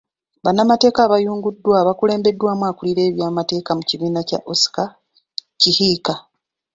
Bannamateeka 0.43 0.99
abayunguddwa 1.03 1.77
bakulembeddwa 1.87 2.51
akulira 2.69 3.01
ebyamateeka 3.09 3.71
mu 3.77 3.83
kibiina 3.89 4.21
kya 4.29 4.39
Oscar 4.51 4.89
Kihika. 5.61 6.13